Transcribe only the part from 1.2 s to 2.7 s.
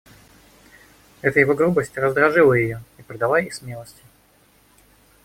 Эта его грубость раздражила